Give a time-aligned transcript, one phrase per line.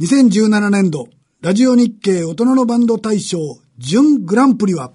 [0.00, 1.10] 2017年度、
[1.42, 3.38] ラジオ日経大人のバンド大賞
[3.76, 4.92] 準グランプリは、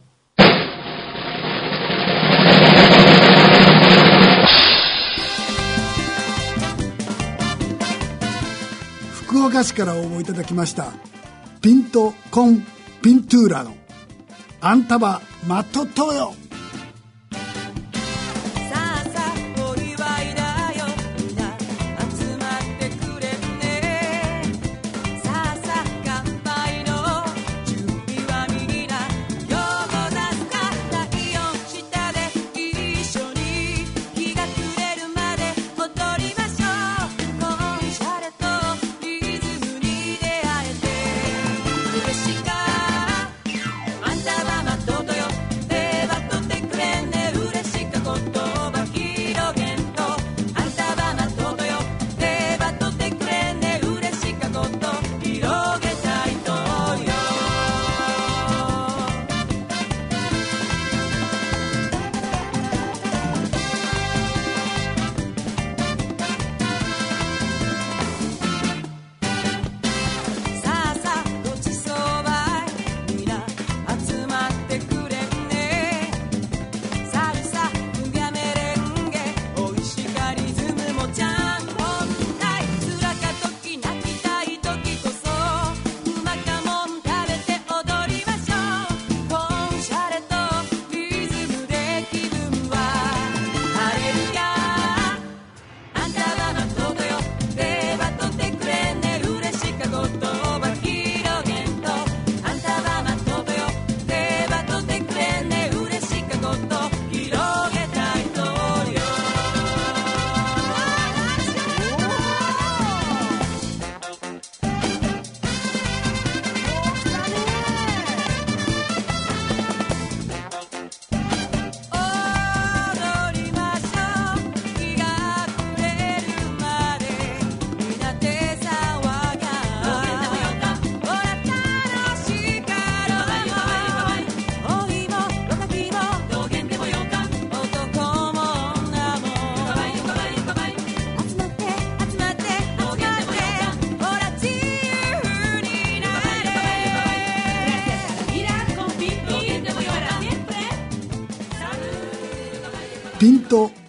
[9.27, 10.91] 福岡市から応募いただきました、
[11.61, 12.65] ピント・コン・
[13.03, 13.75] ピントゥーラの、
[14.59, 16.13] アンタバ・マット・ト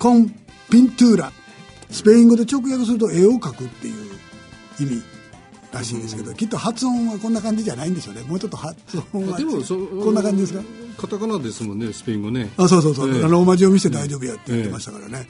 [0.07, 0.29] コン・
[0.71, 1.33] ピントゥーラ。
[1.91, 4.13] スペイン語で直訳すると絵を描くっていう
[4.81, 5.03] 意味
[5.73, 8.23] らしいんですけど、きっと発音はこんな感じじゃないんでしょうね。
[8.23, 8.77] もうちょっと発
[9.13, 10.63] 音はでもそこんな感じですか？
[10.97, 12.53] カタカナですもんねスペイン語ね。
[12.57, 13.19] あそうそうそう、ええ。
[13.19, 15.27] あのローマ字読みして大丈夫やって言ってましたからね、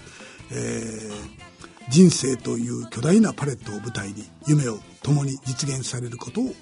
[0.51, 1.47] えー
[1.89, 6.53] 人生という巨大なパレットを舞台に夢を共に実現されることを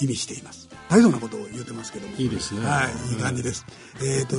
[0.00, 0.68] 意味しています。
[0.88, 2.16] 大層なことを言ってますけども。
[2.16, 2.66] いいですね。
[2.66, 3.64] はいいい感じです、
[4.02, 4.36] えっ、と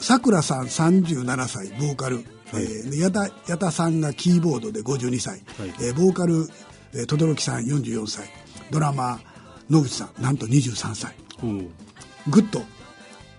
[0.00, 2.24] さくらさん37歳ボーカル、
[2.54, 5.74] え矢田矢田さんがキーボードで52歳、はい。
[5.80, 6.46] えーボーカル
[6.94, 8.28] えー轟さん44歳
[8.70, 9.18] ドラマー
[9.68, 11.70] 野口さんなんと23歳うん
[12.28, 12.62] ぐっと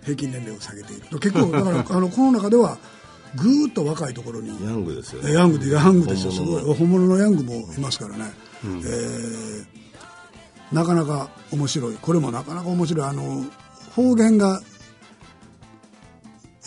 [0.03, 1.19] 平均年齢を下げている。
[1.19, 2.77] 結構だから あのこの中では
[3.35, 5.33] ぐーっと若いところにヤングですよね。
[5.33, 6.75] ヤングでヤングですよすごい。
[6.75, 8.31] 本物のヤングもいますからね、
[8.63, 9.65] えー
[10.71, 11.95] なかなか面白い。
[12.01, 13.05] これもなかなか面白い。
[13.07, 13.45] あの
[13.95, 14.61] 方言が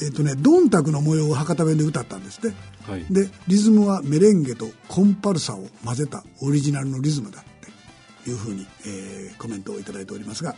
[0.02, 2.56] えっ、とねドンタクの模様を博多弁で歌ったんですって、
[2.90, 3.04] はい。
[3.10, 7.44] でリズムはメレンゲとコンパルサを混ぜたオリジナルのリズムだっ
[8.24, 10.54] ていうふうに、えーコメントをいただいておりますが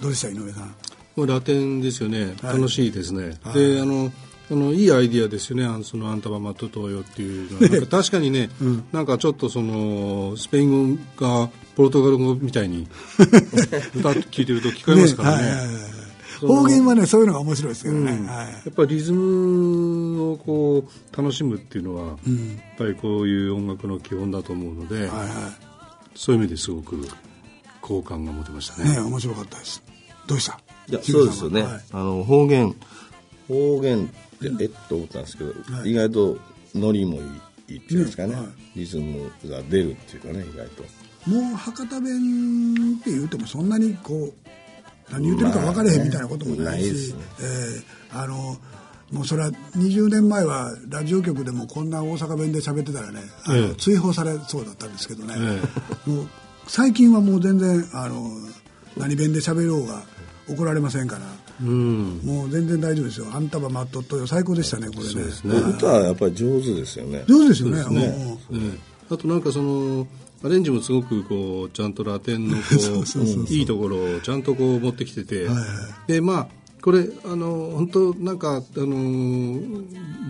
[0.00, 0.74] どうでした井上さん？
[1.16, 2.56] これラテンですよね、はい。
[2.56, 3.54] 楽しいですね、はい。
[3.54, 4.12] であの
[4.48, 5.64] あのいいアイディアですよね。
[5.64, 7.62] あのその「あんたはマットトーよ」っていうのは。
[7.68, 8.48] なんか確かにね、
[8.92, 12.86] なんかちょっとそのスペイン語がポルトガル語みたいに
[13.96, 15.42] 歌って聞いてると聞こえますからね。
[15.50, 15.95] はいはいはいはい
[16.40, 18.26] 方言はねそういうのが面白いですけどね、うん。
[18.26, 18.46] はい。
[18.46, 22.16] やっぱりリズムをこう楽しむっていうのは、やっ
[22.76, 25.52] ぱりこういう音楽の基本だと思うので、はいは
[26.14, 27.06] そういう意味ですごく
[27.80, 28.94] 好感が持てましたいね。
[28.94, 29.82] ね面白かったです。
[30.26, 30.58] どうした？
[30.88, 31.62] いや、そうですよね。
[31.62, 31.80] はい。
[31.92, 32.74] あの、方言、
[33.48, 34.08] 方言っ
[34.56, 35.90] て、えっと思ったんですけど、はい。
[35.90, 36.38] 意外と
[36.74, 37.22] ノリもいい
[37.68, 38.48] いいっていうんですかね、ねはい。
[38.76, 40.84] リズムが出るっていうかね、意外と。
[41.28, 44.34] もう博多弁って言うてもそんなにこう
[45.10, 47.20] 何言ってるか分かれへんみたいなこともないし、ないですね。
[47.40, 48.56] えーあの
[49.12, 53.74] もうそれは20年前はラジオ局でもこんな大阪弁で喋ってたらねあの、ええ。
[53.76, 55.34] 追放されそうだったんですけどね、
[56.06, 56.28] えもう
[56.66, 58.28] 最近はもう全然あの
[58.96, 60.02] 何弁で喋ろうが
[60.48, 61.22] 怒られませんから、
[61.62, 62.20] うん。
[62.24, 63.26] もう全然大丈夫ですよ。
[63.32, 64.26] あんたは待っとっとよ。
[64.26, 65.06] 最高でしたねこれね。
[65.06, 65.56] そうですね。
[65.56, 67.24] 歌はやっぱり上手ですよね。
[67.26, 68.00] 上手ですよね。
[68.00, 68.38] ね。
[68.52, 69.14] ええ。
[69.14, 70.06] あとなんかその
[70.46, 72.62] アレンジもすごくこうちゃんとラテンのこ
[73.16, 75.48] ういいところをちゃんとこう持ってきてて、
[76.06, 76.48] でまあ
[76.82, 79.60] これあの本当なんかあの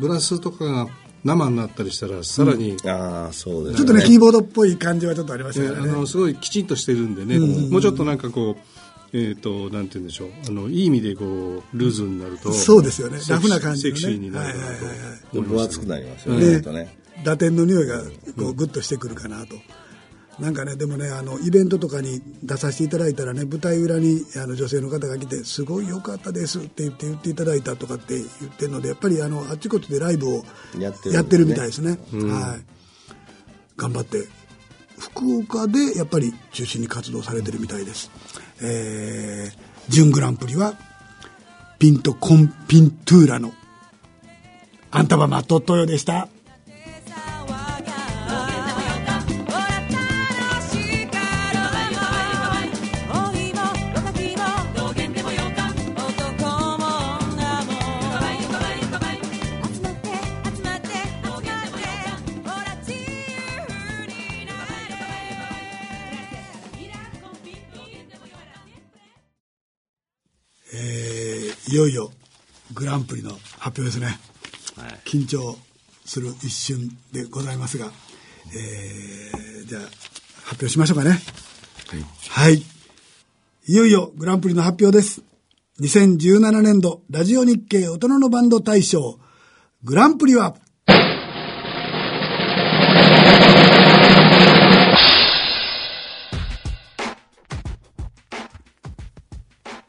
[0.00, 0.88] ブラスとかが
[1.22, 5.76] 生になったりしたらさらに、ああ、そうですちょっとね、キーボードっぽい感じはちょっとありましたね。
[5.78, 8.56] あのすごいきちんとしてるんでね、もうちょっとなんかこ
[9.12, 11.28] うえっ、となんて言うんでしょうあのいい意味でこう
[11.74, 13.18] ルーズになるとそうですよね。
[13.28, 14.00] ラフな感じのね。
[14.00, 16.72] セクシーになるかなとはいはい分厚くなりますよね、ね。
[16.72, 16.96] ね。
[17.24, 18.10] ラテンの匂いがこ
[18.50, 19.56] うグッとしてくるかなと。
[20.38, 30.44] なんかね、でもね、あの、イベントとかに出させていただいたらね、舞台裏にあの女性の方が来て、すごい良かったですって言って言っていただいたとかって言ってるので、やっぱりあの、あっちこっちでライブを
[30.79, 31.99] やってるみたいですね。
[32.12, 32.65] はい。
[33.77, 34.29] 頑張って。
[34.99, 38.11] 福岡でやっぱり中心に活動されてるみたいです。
[38.62, 40.75] えー、準グランプリは、
[41.79, 43.53] ピントコンピントゥーラの、
[44.91, 46.29] あんたはマットットヨでした。
[71.76, 72.11] よいよ
[72.73, 74.19] グランプリの発表ですね、
[75.05, 75.56] 緊張
[76.05, 77.90] する一瞬でございますが、
[78.55, 79.82] えーじゃあ
[80.44, 81.19] 発表しましょうかね。
[82.28, 82.62] はい、
[83.67, 85.23] い、よいよグランプリの発表です。
[85.81, 89.19] 2017年度ラジオ日経大人のバンド大賞
[89.82, 90.55] グランプリは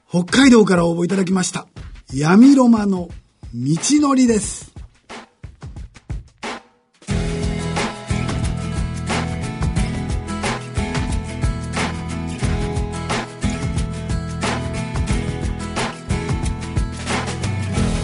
[0.09, 1.67] 北海道から応募いただきました
[2.13, 3.09] 闇ロマの
[3.53, 4.71] 道のりです。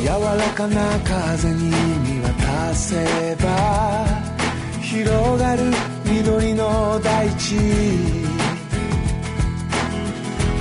[0.02, 4.06] 柔らかな風に見渡せば
[4.82, 5.64] 広がる
[6.06, 7.56] 緑の大地。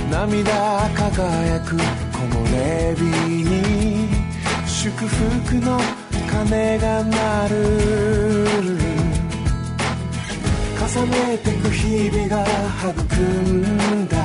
[0.09, 3.22] 涙輝く木漏れ日。
[4.83, 5.79] 祝福の
[6.29, 7.55] 鐘が鳴る。
[10.77, 12.43] 重ねてく日々が
[12.91, 12.91] 育
[13.21, 14.17] んだ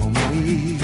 [0.00, 0.78] 思いう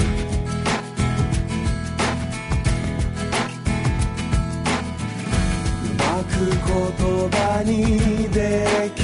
[5.97, 9.02] まく言葉にでき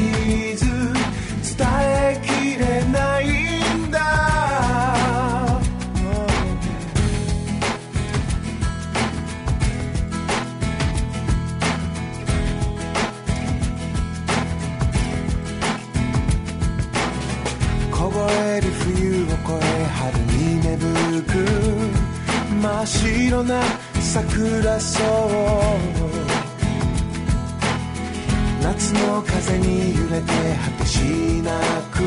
[22.62, 23.62] 真っ白な
[24.02, 25.00] 桜草
[28.62, 30.28] 夏の風に揺れて
[30.66, 31.00] 果てし
[31.42, 31.52] な
[31.92, 32.04] く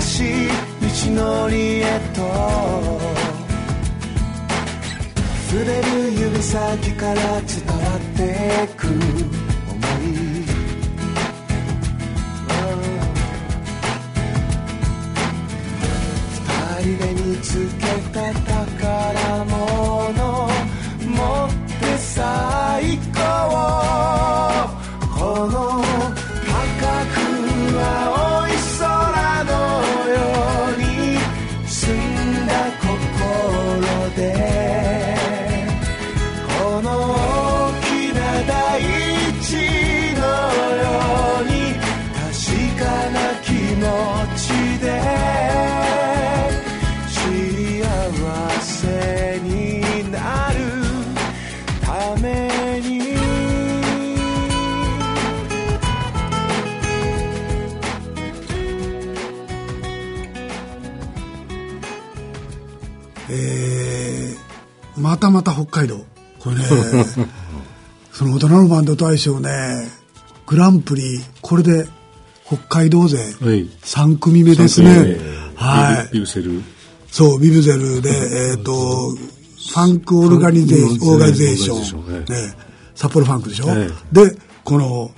[0.00, 0.48] しい
[1.12, 2.20] 道のりへと。
[5.50, 8.86] 触れる指先から伝わってく。
[8.86, 8.94] 想
[9.98, 10.06] い。
[16.36, 20.48] 二人で見つけた宝物
[21.06, 23.09] 持って最高。
[65.20, 66.04] たまた北海道。
[66.38, 66.62] これね、
[68.12, 69.50] その大人のバンド大賞ね、
[70.46, 71.86] グランプリ、これで
[72.46, 75.16] 北海道勢はい3組目ですね。
[75.54, 76.12] はい。
[76.14, 76.62] ビブセル
[77.10, 78.10] そう、ビブゼルで、
[78.50, 82.54] えっ、と、ファンクオルガニゼーション、オーガニゼーション、ね、
[82.94, 85.10] 札幌ファンクでしょ、えで、この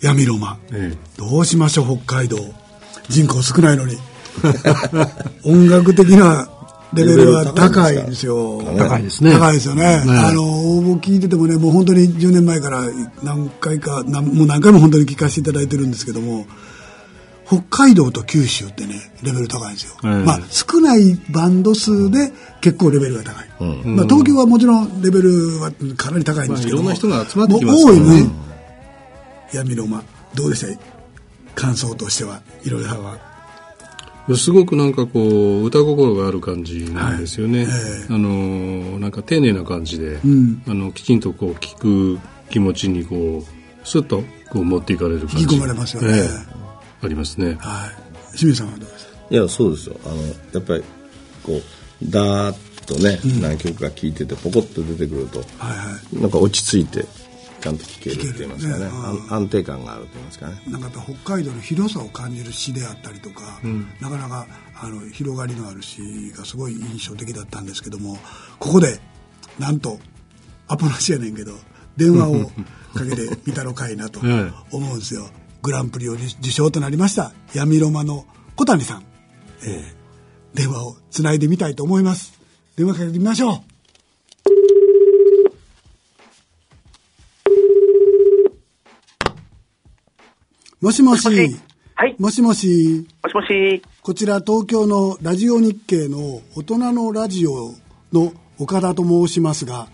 [0.00, 2.38] 闇ロマン、えどうしましょう、北海道。
[3.08, 3.96] 人口少ないのに。
[5.44, 6.48] 音楽的な
[6.94, 8.62] レベルは高いんですよ。
[8.76, 10.04] 高いですね高いですよね。
[10.04, 12.82] ねあの、応募聞いててもね、もう本当に10年前から
[13.22, 16.46] 何回か、なんもう何回も本当に聞かせていただいてるんですけども、
[17.46, 19.96] 北海道と九州ってね、レベル高いんですよ。
[20.04, 23.48] ええまあ、少ないバンド数で結構レベルが高い。
[23.84, 28.30] まあ、東京はもちろんレベルはかなり高いんですけども、まあいろんな人が集まってきますね多いね。
[29.52, 30.02] 闇の間、
[30.34, 30.92] どうでした？
[31.54, 33.31] 感想としては、いろいろは。
[34.36, 37.70] すごくなんかこう歌心がある感じなんですよね、はい。
[37.70, 40.62] えあのなんか丁寧な感じで、ん。
[40.66, 42.20] あのきちんとこう聞く
[42.50, 45.42] 気持ちにこうスッとこう持っていかれる感じ。
[45.42, 46.08] 引き込まれますよね。
[46.18, 46.28] ええ。
[47.02, 47.56] ありますね。
[47.58, 47.86] は
[48.32, 48.36] い。
[48.36, 49.12] 清水さんはどうですか？
[49.30, 49.96] いやそうですよ。
[50.04, 50.84] あのやっぱり
[51.42, 56.20] こうダーッとね、何曲か聴いててポコッと出てくるとはいはい。
[56.20, 57.06] なんか落ち着いて
[57.62, 58.84] ちゃんと聴けるって言いますかね。
[58.84, 58.90] ね。
[58.90, 60.62] 安安定感があると言いますかね。
[60.66, 63.60] なんかやっぱ北海道の広さを感じる詩であったりとか、
[64.00, 64.46] なかなか
[64.80, 68.18] あの広がりのある詩がすごい印象的だったんですけども
[68.58, 68.98] ここで
[69.58, 69.98] なんと
[70.66, 71.52] アポなしやねんけど
[71.96, 72.46] 電話を
[72.94, 75.30] かけてみたのかいなとえ え思うんですよ、
[75.62, 78.26] グランプリを受賞となりました闇ロマの
[78.56, 79.04] 小谷さん、
[79.64, 80.02] ええ。
[80.54, 82.38] 電話をつないでみたいと思います。
[82.76, 83.71] 電話かけてみましょう
[90.82, 91.24] もしもし。
[91.24, 91.60] もしもし
[91.94, 93.06] はいもしもし。
[93.22, 93.82] もしもし。
[94.02, 97.74] こちら東京のラジオ日経の大人のラジオ
[98.12, 99.86] の岡田と申しますが、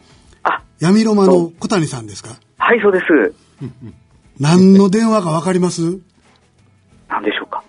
[0.44, 2.36] あ、闇ロマの小谷さんですか？
[2.56, 3.34] はい、そうです。
[4.40, 5.98] 何の電話かわかります？
[7.10, 7.62] 何でしょうか。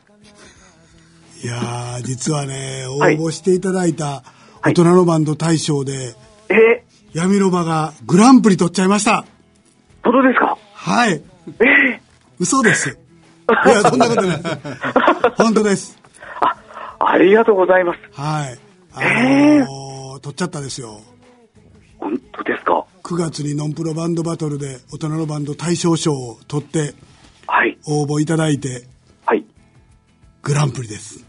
[1.44, 4.24] いやー、実はね、応はい募していただいた
[4.64, 6.16] 大人のバンド大賞で、
[6.48, 6.86] え？
[7.14, 9.26] ー、闇ロマがグランプリ取っちゃいました。
[10.06, 10.58] 本当ですか？
[10.74, 11.22] はい。
[11.60, 12.00] え？
[12.40, 12.98] 嘘です。
[13.66, 14.42] いや、そんなことない。
[15.38, 15.98] 本当です。
[16.42, 16.46] ー、
[17.00, 18.00] あ、ありがとうございます。
[18.20, 18.60] はい。
[18.94, 21.02] あえのー取っちゃったですよ。
[21.98, 26.94] 本当ですか？9月にノンプロバンドバトルで大人のバンド大賞賞を取って
[27.48, 28.86] はい、応募いただいて
[29.26, 29.46] はい。
[30.44, 31.26] グランプリです。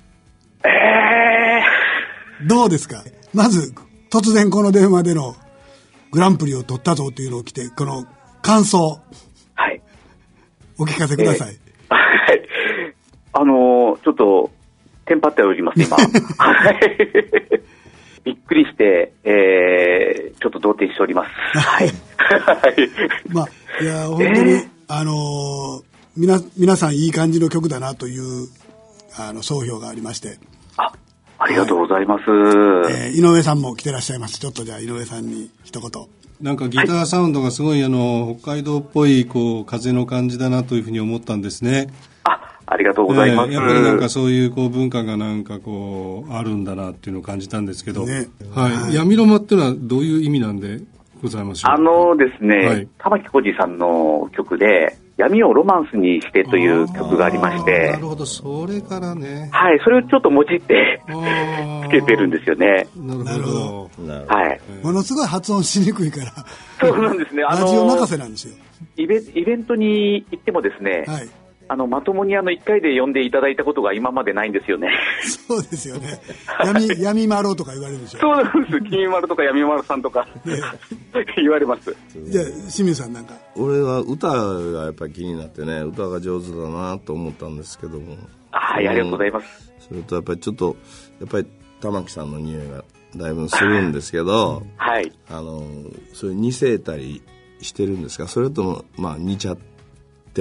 [0.65, 1.63] え
[2.47, 3.05] どうですか？
[3.33, 3.73] まず
[4.11, 5.37] 突然この電話での
[6.11, 8.05] グランプリを取ったぞっていうのを来て、この
[8.43, 9.81] 感想ー、はい。
[10.79, 11.57] お聞かせください。
[11.97, 12.43] はい。
[13.33, 14.51] あのー、ちょっと、
[15.07, 15.97] テンパっております、今。
[15.97, 16.99] はい。
[18.25, 21.59] びっくりして、えー、ちょっと動転しております。
[21.59, 21.89] はい。
[21.89, 22.91] はい。
[23.33, 25.83] まあ、いや、本当に、えーあのー、
[26.17, 28.49] みな、皆さんいい感じの曲だなという、
[29.17, 30.39] あの、総評がありまして、
[30.77, 30.93] あ、
[31.39, 32.23] ありがとうございます。
[32.25, 34.39] えー井上さんも来てらっしゃいます。
[34.39, 35.91] ちょっとじゃあ井上さんに一言。
[36.41, 41.89] なんかギターサウンドがすごいあの北海道っぽいこう風の感じだなというふうに思ったんですね。
[42.25, 43.51] あ、ありがとうございます。
[43.51, 48.29] ええやっぱりなんかそういうこう文化がなんかこうあるんだなっていうのを感じたんですけど、ね。
[48.55, 50.81] はい、闇ロマっていうのはどういう意味なんで
[51.23, 52.89] ございましょうあのですね、はい。
[52.99, 61.01] 玉置浩二さんの曲で、闇をロマンスにしてという曲がありましあーなてる、ほどそれからねはい、それをちょっともじって
[61.87, 62.87] つけてるんですよね。
[62.97, 64.61] なるなるほほどどなるほどはい。
[64.83, 66.33] ものすごい発音しにくいから、
[66.81, 67.43] そうなんですね。
[67.43, 68.55] あラジオ任の、せなんですよ。
[68.97, 71.29] イベイベントに行ってもですね、はい。
[71.73, 74.89] あの、まともにあの、1回で呼んでいただいたことが今までないんですよね。
[75.47, 76.21] そうですよね。
[76.65, 78.19] 闇、闇マロとか言われるでしょ。
[78.19, 78.81] そうなんです。
[78.91, 80.57] 金丸とか闇丸さんとか、ね
[81.37, 81.95] 言われます。
[82.25, 83.35] じゃあ、清水さんなんか。
[83.55, 88.17] 俺は歌がやっぱり気になってね歌が上手だなと思ったんですけども
[88.51, 89.73] はい、ありがとうございます。
[89.89, 90.77] それとやっぱりちょっと
[91.21, 91.47] やっぱり
[91.81, 92.85] 玉木さんの匂いが
[93.17, 95.13] だいぶするんですけどはい。
[95.29, 95.63] あの
[96.15, 97.23] それ似せたり
[97.61, 98.27] してるんですか？
[98.29, 99.70] それともまあ似ちゃって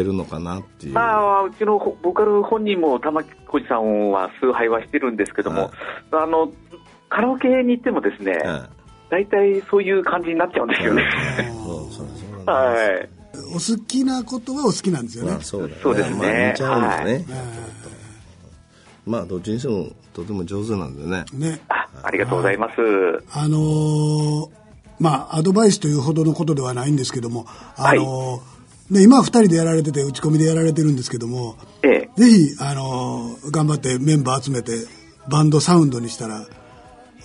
[0.03, 0.93] るのかなっていう。
[0.93, 5.71] まあ、うちのボボーカル本人も玉置浩二さんは崇拝はしてるんですけども、
[6.11, 6.51] あの、
[7.09, 8.79] カラオケに行ってもですね、え
[9.09, 11.03] 大体そういう感じになっちゃうんですよね。
[12.45, 13.09] はい。
[13.49, 15.31] お好きなことはお好きなんですよね。
[15.31, 16.15] まあそうですね。
[16.15, 17.43] まあ似ちゃうんですね、は
[19.05, 21.61] まあどっちにしてもとても上手なんでねいね。
[21.69, 22.75] あありがとうございます。
[23.31, 24.49] あのー
[24.99, 27.45] まあ、アドバイスというほどのことではないんですけども、
[27.77, 28.58] あのー
[28.89, 32.21] ね、今は二人でやられてて、打ち込みでやられてるんですけども、ええ。
[32.21, 34.71] ぜひ、あのー頑張ってメンバー集めて、
[35.29, 36.45] バンドサウンドにしたら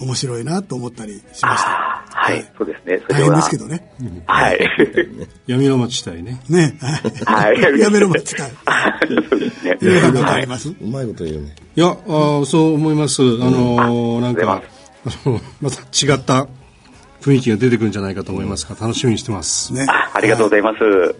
[0.00, 1.50] 面白いなと思ったりしました。
[1.50, 3.00] あはい、そうですね。
[3.09, 3.92] そ大変ですけどね。
[4.26, 4.59] はい。
[5.47, 6.78] 闇ロマ地帯ね ね。
[7.26, 7.80] はい。
[7.80, 8.52] やめろ、待ちたい。
[9.30, 9.78] そうですね。
[9.83, 10.68] 皆さん何かあります？
[10.68, 14.62] うまいこと言うねいやあーそう思いますあのーなんか
[15.06, 16.47] あのまた違った
[17.23, 19.87] 雰囲気が出てくるんじゃないかと思いますが楽しみにしてますね。
[19.88, 21.14] あありがとうございます。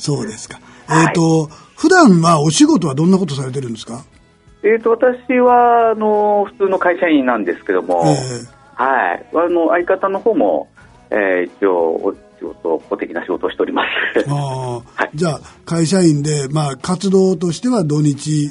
[0.00, 0.58] そうですか。
[0.90, 4.04] えっ、と、普段はお仕事はどんなことされてるんですか？
[4.62, 9.26] えっ、と、私は、あの、普通の会社員なんですけども、えはい。
[9.34, 10.68] あの、相方の方も、
[11.10, 13.82] えー一応、お仕事、公的な仕事をしておりま
[14.14, 14.24] す。
[14.28, 18.50] ああ はいじゃあ、会社員で、まあ、活動としては土日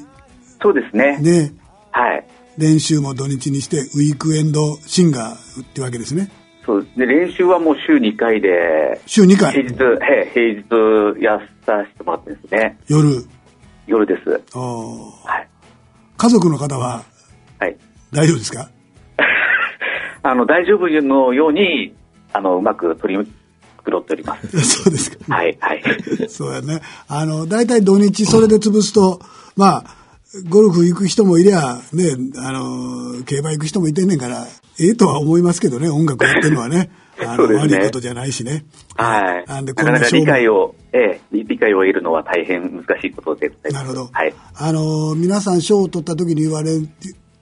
[0.61, 1.17] そうですね。
[1.19, 1.53] ね。
[1.91, 2.25] はい。
[2.57, 6.29] 練習も土日にして、ウィークエンドシンガーってわけですね。
[6.69, 9.73] そうで練習はもう週2回で、週2回平日、
[10.03, 12.77] へ平日やさせてもらってですね。
[12.87, 13.25] 夜。
[13.87, 14.29] 夜です。
[14.55, 15.47] はい。
[16.15, 17.03] 家族の方は
[17.57, 17.75] はい。
[18.13, 18.69] 大丈夫ですか？
[20.21, 21.95] あの、大丈夫のように、
[22.33, 23.19] あの、うまく取り
[23.83, 24.59] 繕っております。
[24.83, 25.35] そうですか。
[25.35, 25.83] はい、はい。
[26.29, 26.81] そうやね。
[27.07, 29.19] あの、大体土日それで潰すと、
[29.57, 29.83] まあ、
[30.49, 34.45] ゴルフ行く人もいりゃ、ね、あの、競馬行く人もいてんねんから、
[34.79, 36.89] ええとは思いますけどね、音楽やってるのはね。
[37.19, 38.65] あの、ね悪いことじゃないしね。
[38.95, 39.45] はい。
[39.45, 43.51] なんで、なかなかな勝負解を、ええ、理解を得るのは大変難しいことで。
[43.71, 44.09] なるほど。
[44.11, 44.33] はい。
[44.55, 46.87] あの、皆さん賞を取った時に言われる、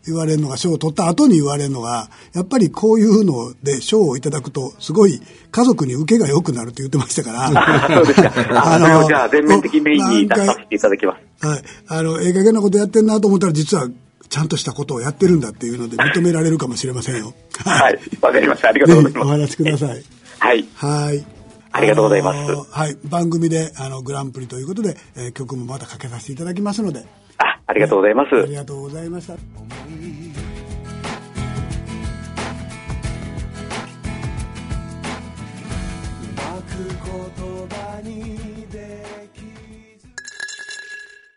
[0.07, 7.51] 言われるのが、賞を取った後に言われるのが、やっぱりこういうので賞をいただくと、すごい家族に受けが良くなるって言ってましたから。
[7.53, 8.31] あ そうですか。
[8.57, 11.47] ああのじゃあ全面的メインに出させていただきます。
[11.47, 11.61] はい。
[11.87, 13.87] あの、ええ加減なことやってんなと思ったら、実は、
[14.29, 17.33] ちゃんとしたことをやってるんだっていうので認められるかもしれませんよ。
[17.65, 17.99] はい。
[18.21, 18.69] わかりました。
[18.69, 19.27] ありがとうございます。
[19.27, 20.03] 話しください。
[20.39, 20.65] はい。
[20.75, 21.25] はい。
[21.71, 22.97] ありがとうございますはい。
[23.05, 27.05] 番組で、あの、グランプリということで、えー曲もまたかけさせていただきますので。
[27.37, 28.35] あ、ありがとうございます。
[28.35, 29.35] ありがとうございました。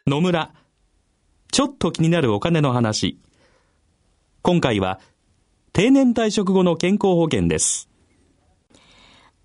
[0.06, 0.59] 野村。
[1.50, 3.18] ちょっと気になるお金の話。
[4.42, 5.00] 今回は、
[5.72, 7.88] 定年退職後の健康保険です。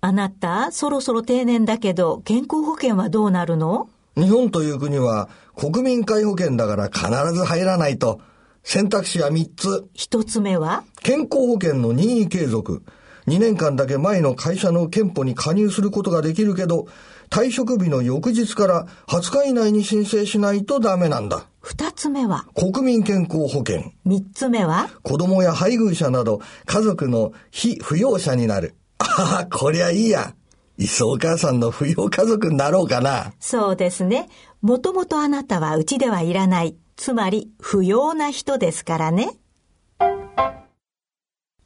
[0.00, 3.88] あなた、そろそろ定年だけど、健康保険はどうなるの？
[4.16, 8.20] 日本という国は国民皆保険だから必ず入らないと。
[8.62, 9.88] 選択肢は3つ。
[9.92, 10.84] 一つ目は？
[11.02, 12.84] 健康保険の任意継続。
[13.26, 16.86] 2年間だけ前の会社の憲法に加入することができるけど、
[17.30, 21.48] 退職日の翌日から20日以内に申請しないとダメなんだ。
[21.68, 22.46] 二つ目は？
[22.54, 23.90] 国民健康保険。
[24.04, 24.88] 三つ目は？
[25.02, 28.76] 子供や配偶者など家族の非扶養者になる。
[28.98, 30.36] ああ、こりゃいいや。
[30.78, 33.32] いっそお母さんの扶養家族になろうかな。
[33.40, 34.28] そうですね。
[34.62, 36.76] もともとあなたはうちではいらない。
[36.94, 39.32] つまり、不要な人ですからね。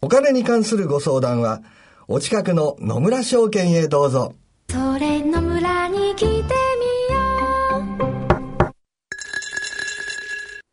[0.00, 1.60] お金に関するご相談は、
[2.08, 4.34] お近くの野村証券へどうぞ。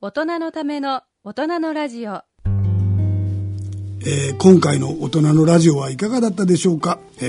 [0.07, 2.21] 大人のための大人のラジオ。
[4.05, 7.25] えー今回の大人のラジオはいかがだったでしょうか、え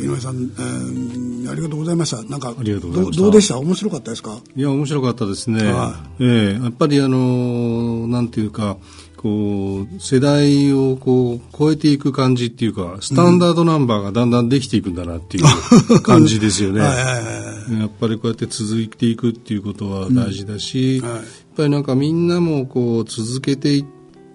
[0.00, 2.20] ー井上さん、えーありがとうございました。
[2.24, 3.20] なんか、ありがとうございました。
[3.22, 3.58] どどうでした？
[3.58, 4.40] 面白かったですか？
[4.56, 5.62] いや、面白かったですね。
[5.72, 8.78] はええやっぱりあの、なんていうか、
[9.16, 16.80] こう、世代をこう、超えていく感じっていうか、スタンダードナンバーがだんだんできていくんだなっていう感じですよね。
[16.82, 21.12] はいはいはいやっぱりこうやって続いていくっていうことは大事だし、はい。
[21.12, 21.22] やっ
[21.56, 23.84] ぱりなんかみんなもこう、続けていっ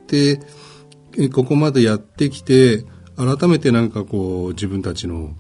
[0.08, 0.40] て、
[1.18, 5.36] えここまでやってきて、改めてなんかこう、自分たちの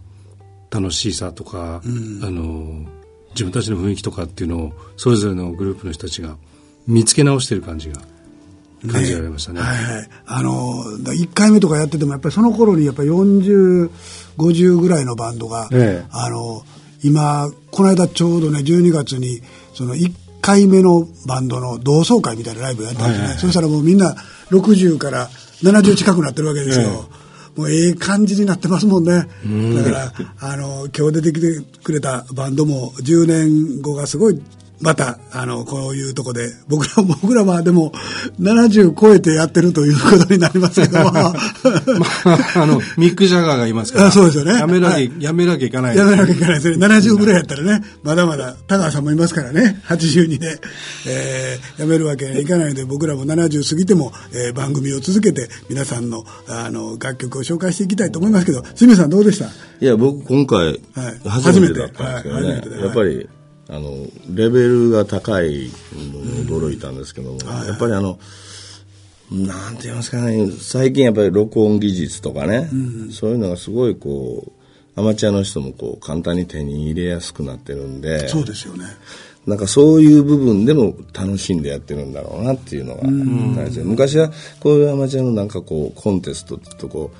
[0.73, 1.87] 楽しさとか、あ
[2.31, 2.85] の
[3.31, 6.37] 自分たちの雰囲気とかっていうのをそれぞれのグループの人たちが
[6.87, 8.01] 見つけ直してる感じが
[8.91, 9.61] 感じられましたね。
[9.61, 10.09] はいはい。
[10.25, 13.89] あの、だ1回目とかやってても、やっぱりその頃にやっぱり40、
[14.37, 16.05] 50ぐらいのバンドが、ええ。
[16.11, 16.63] あの、
[17.03, 19.41] 今、この間ちょうどね、12月に、
[19.73, 20.11] その1
[20.41, 23.19] 回目のバンドの同窓会みたいなライブをやったんですね。
[23.19, 24.15] はいはいそしたらもうみんな
[24.51, 25.29] 60から
[25.63, 27.09] 70近くなってるわけですよ。
[27.19, 29.27] えもうええ感じになってますもんね。
[29.75, 34.41] だから、あの、今日出てきてくれたバンドも10年後がすごい、
[34.83, 36.91] また、あの、こういうとこで、僕ら、
[37.21, 37.93] 僕らはでも、
[38.39, 41.31] 70超えてやってるということになりますけども、 ま
[42.25, 44.07] あ、あの、ミック・ジャガーがいますから。
[44.07, 44.55] あそうですよね。
[44.59, 45.11] やめなきゃ、はい。
[45.19, 45.97] やめなきゃいかない。
[45.97, 46.85] やめなきゃいけないですね。
[46.85, 50.59] 70ぐらいやったらね、まだまだ、田川さんもいますからね、82で、
[51.07, 59.45] えー、やめるわけにはいかないので、僕らも70過ぎても、えー番組を続けて、皆さんの、あの、楽曲を紹介していきたいと思いますけど、清水さんどうでした？
[59.45, 62.55] いや、僕今回はい、初めてだったんですけどね。
[62.55, 62.69] 初めて。
[62.69, 62.69] はい。
[62.69, 62.69] 初めて。
[62.69, 63.29] でやっぱり、
[63.69, 68.19] あの、レベルが高いのに驚いたんですけども、やっぱりあの、
[69.31, 72.69] なんて言いますかね、最近やっぱり録音技術とかね、
[73.11, 78.85] そういうのがすごいこう、アマチュアの人もこう簡単に手に入れやすくなってるんで、そうですよね。
[79.45, 83.01] なんかそういう部分でも楽しんでやってるんだろうなっていうのが
[83.61, 87.11] 大事で昔はこういうアマチュアのなんかこうコンテストとこ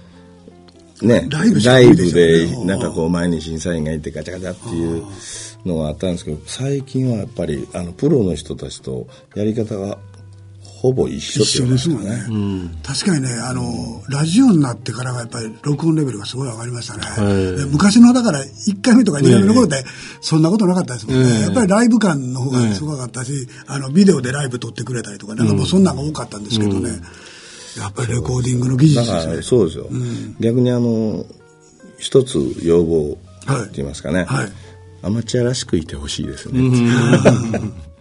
[1.01, 1.45] うねラ
[1.81, 5.03] イブでなんかこう前に審査員がいてガチャガチャっていう
[5.65, 9.97] のがあったんですけど最近はやっぱりあのプロの人たちとやり方が
[10.83, 19.81] ほぼ一緒一緒ですもんね、確かにねあの、ラジオになってからがやっぱり録音レベルがすごい上がりましたね、で昔のだから1回目とか2回目の頃って
[20.19, 21.41] そんなことなかったですもんね、ええ。
[21.43, 26.89] やっぱりライブ感の方がすごかったし、あのビデオでライブ撮ってくれたりとかなんかもうそんなのが多かったんですけどね、
[27.77, 29.87] やっぱりレコーディングの技術ですねらそうですよ、
[30.41, 31.25] 逆にあの
[31.97, 33.15] 一つ要望っ
[33.67, 34.51] て言いますかね、はい
[35.03, 36.61] アマチュアらしくいてほしいですね、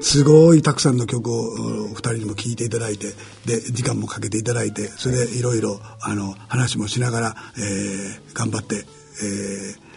[0.00, 3.14] すごいたくさんの曲をお二人にも聴いていただいて
[3.46, 8.84] で時間もかけていただいてそれでいろいろあの話もしながら、えー頑張って、
[9.22, 9.88] えー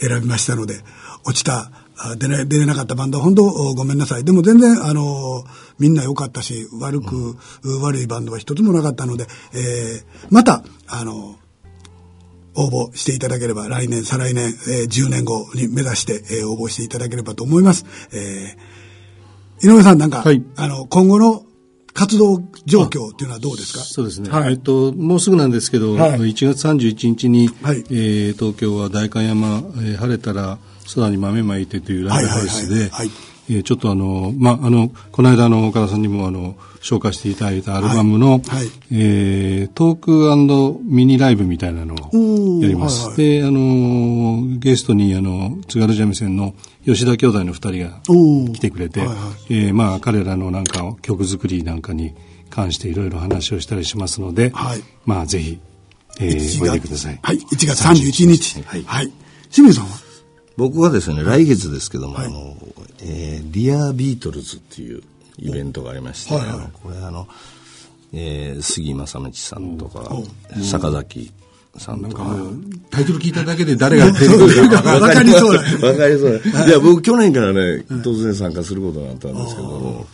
[0.00, 0.76] 選びましたので
[1.24, 4.24] 落ちたあ出れ出れなかったバンドは本当おごめんなさい。
[4.24, 5.44] でも全然あの
[5.80, 7.36] みんな良かったし悪く、
[7.82, 11.34] 悪いバンドは一つもなかったので、えーまたあの
[12.60, 20.44] 応募していただければ来年再来年、えー10年後に目指して、えー応募していただければと思います、えー井上さんなんか、はい。
[20.56, 21.44] あの今後の
[21.92, 23.80] 活動状況っていうのはどうですか？
[23.82, 24.52] そうですね、はい。
[24.52, 26.18] えっと、もうすぐなんですけど、はい。
[26.20, 27.78] 1月31日に、はい。
[27.90, 30.58] えー東京は代官山、えー晴れたら
[30.94, 33.06] 空に豆まいてというライブハウスではいはいはい。
[33.08, 33.18] はい、
[33.50, 38.40] えーちょっとあの、まあ、あの、この間あの、岡田さんにもあの、紹介していただいたアルバムの、はい
[38.92, 43.00] えートークミニライブみたいなのをやります。
[43.00, 48.00] はいはいで、あの、ゲストにあの、津軽三味線の吉田兄弟の二人が
[48.52, 49.16] 来てくれて、はいはい
[49.50, 52.14] えーまあ彼らのなんか曲作りなんかに
[52.50, 55.58] 関していろいろ話をしたりしますので、はいまあぜひ、
[56.20, 57.18] えー、おいでください。
[57.22, 58.62] はい、1月31日。
[58.62, 58.82] はい。
[58.84, 59.12] はい。
[59.50, 60.07] 清水さんは？
[60.58, 62.56] 僕はですね来月ですけども、あの
[63.00, 65.04] えー、 Dear Beatles っていう
[65.38, 66.70] イベントがありまして、はいはい。
[66.82, 67.28] これあの、
[68.12, 70.10] えー、杉真理さんとか、
[70.60, 71.30] 坂崎
[71.76, 72.26] さんとか、
[72.90, 75.56] タイトル聞いただけで誰が 出てくるかわかりそう。
[75.56, 75.88] だね。
[75.88, 76.66] わかりそうだ。
[76.66, 76.70] い。
[76.70, 80.06] や、僕去年からね、突然参加することになったんですけども、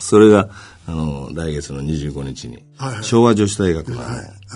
[0.00, 0.48] それが、
[0.86, 3.04] あの、来月の25日に、はいはい。
[3.04, 4.00] 昭和女子大学の、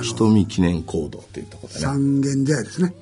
[0.02, 2.94] 瞳記念講堂っていうところでね、三軒茶屋ですね。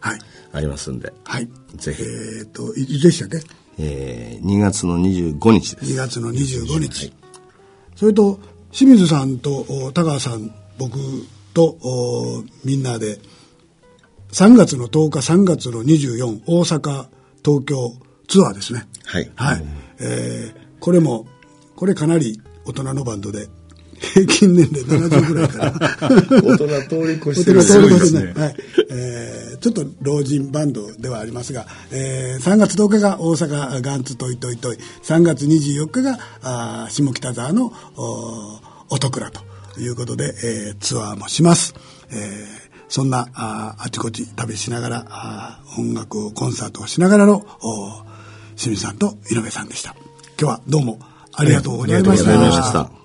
[0.00, 0.18] はい。
[0.52, 1.48] ありますんで、はい。
[1.76, 3.40] ぜひえっ、と、いいつでしたっけ？
[3.78, 5.92] えー、2月の25日です。
[5.92, 7.12] 2月の25日。
[7.96, 8.38] それと、
[8.72, 10.98] 清水さんとお田川さん、僕
[11.54, 13.18] とおみんなで、
[14.32, 17.06] 3月の10日、3月の24、大阪、
[17.44, 17.94] 東京
[18.28, 18.86] ツアーですね。
[19.06, 19.30] はい。
[19.34, 19.64] はい。
[20.00, 21.26] えーこれも、
[21.76, 23.48] これかなり大人のバンドで、
[24.00, 25.72] 平均年齢 70ぐらいかな。
[26.42, 28.56] 大人通り越してる大人通り越してねねはい。
[28.90, 38.58] えーちょっと老人バンドではありますが、えー3月10日が大阪ガンツトイトイトイ、3月24日があー下北沢のお
[38.88, 39.42] 音倉と
[39.78, 41.74] いうことで、えーツアーもします。
[42.10, 48.02] えーそんなあーあちこち旅しながらあー音楽をコンサートをしながらのお
[48.56, 49.94] 清水さんと井上さんでした。
[50.40, 50.98] 今日はどうも
[51.34, 52.99] ありがとうございましありがとうございまた。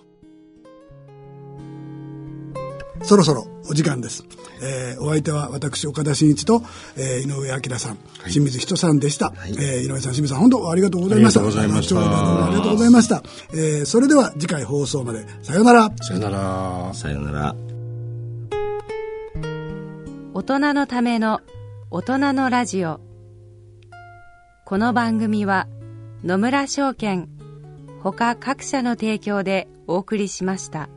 [3.08, 4.24] そろそろお時間です。
[4.62, 6.64] えーお相手は私、岡田真一と、
[6.98, 9.34] えー井上明さん、清水人さんでした。
[9.48, 11.42] えー井上さん、清水さん、本当ありがとうございました。
[11.42, 13.24] ありがとうございましたありがとうございました。
[13.54, 15.26] えーそれでは次回放送まで。
[15.44, 15.92] さようなら。
[16.02, 16.94] さよなら。
[16.94, 17.56] さよなら。
[20.34, 21.42] 大人のための
[21.92, 23.00] 大人のラジオ
[24.66, 25.68] この番組は
[26.26, 27.30] 野村証券
[28.02, 30.90] ほか各社の提供でお送りしました。